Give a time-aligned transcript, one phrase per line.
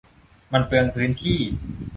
[0.51, 1.39] มันเปลืองพื้นที่